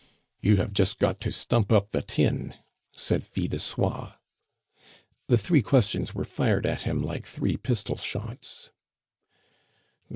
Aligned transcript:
"You 0.41 0.55
have 0.57 0.73
just 0.73 0.97
got 0.97 1.21
to 1.21 1.31
stump 1.31 1.71
up 1.71 1.91
the 1.91 2.01
tin!" 2.01 2.55
said 2.95 3.23
Fil 3.23 3.45
de 3.47 3.59
Soie. 3.59 4.13
The 5.27 5.37
three 5.37 5.61
questions 5.61 6.15
were 6.15 6.25
fired 6.25 6.65
at 6.65 6.81
him 6.81 7.03
like 7.03 7.23
three 7.27 7.55
pistol 7.55 7.97
shots. 7.97 8.71